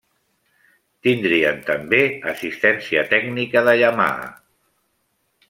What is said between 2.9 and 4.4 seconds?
tècnica de Yamaha.